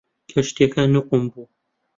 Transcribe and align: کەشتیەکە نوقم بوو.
کەشتیەکە 0.31 0.83
نوقم 0.93 1.23
بوو. 1.31 1.43